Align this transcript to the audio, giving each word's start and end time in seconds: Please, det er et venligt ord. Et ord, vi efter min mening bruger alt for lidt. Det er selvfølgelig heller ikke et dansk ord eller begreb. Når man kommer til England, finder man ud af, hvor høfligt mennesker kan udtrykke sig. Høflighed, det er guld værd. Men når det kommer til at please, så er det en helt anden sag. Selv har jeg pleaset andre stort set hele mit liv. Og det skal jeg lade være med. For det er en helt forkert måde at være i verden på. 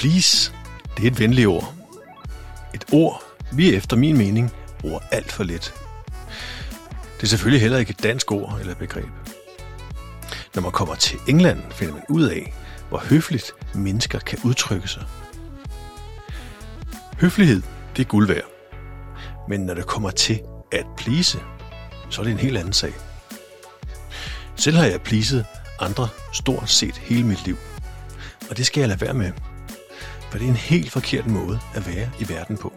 Please, 0.00 0.52
det 0.96 1.02
er 1.02 1.10
et 1.10 1.18
venligt 1.18 1.46
ord. 1.46 1.74
Et 2.74 2.84
ord, 2.92 3.22
vi 3.52 3.74
efter 3.74 3.96
min 3.96 4.18
mening 4.18 4.50
bruger 4.78 4.98
alt 5.10 5.32
for 5.32 5.44
lidt. 5.44 5.74
Det 7.16 7.22
er 7.22 7.26
selvfølgelig 7.26 7.60
heller 7.60 7.78
ikke 7.78 7.90
et 7.90 8.02
dansk 8.02 8.32
ord 8.32 8.56
eller 8.60 8.74
begreb. 8.74 9.08
Når 10.54 10.62
man 10.62 10.72
kommer 10.72 10.94
til 10.94 11.18
England, 11.28 11.72
finder 11.72 11.94
man 11.94 12.02
ud 12.08 12.22
af, 12.22 12.54
hvor 12.88 12.98
høfligt 12.98 13.52
mennesker 13.74 14.18
kan 14.18 14.38
udtrykke 14.44 14.88
sig. 14.88 15.02
Høflighed, 17.20 17.62
det 17.96 18.02
er 18.02 18.08
guld 18.08 18.26
værd. 18.26 18.48
Men 19.48 19.60
når 19.60 19.74
det 19.74 19.86
kommer 19.86 20.10
til 20.10 20.40
at 20.72 20.86
please, 20.96 21.38
så 22.10 22.20
er 22.20 22.24
det 22.24 22.32
en 22.32 22.38
helt 22.38 22.58
anden 22.58 22.72
sag. 22.72 22.92
Selv 24.56 24.76
har 24.76 24.84
jeg 24.84 25.00
pleaset 25.00 25.46
andre 25.80 26.08
stort 26.32 26.70
set 26.70 26.96
hele 26.96 27.26
mit 27.26 27.46
liv. 27.46 27.56
Og 28.50 28.56
det 28.56 28.66
skal 28.66 28.80
jeg 28.80 28.88
lade 28.88 29.00
være 29.00 29.14
med. 29.14 29.32
For 30.30 30.38
det 30.38 30.44
er 30.44 30.48
en 30.48 30.56
helt 30.56 30.92
forkert 30.92 31.26
måde 31.26 31.60
at 31.74 31.86
være 31.86 32.10
i 32.20 32.28
verden 32.28 32.56
på. 32.56 32.72